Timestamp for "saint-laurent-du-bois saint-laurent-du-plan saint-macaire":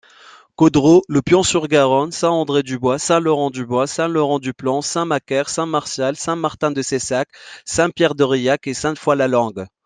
2.97-5.47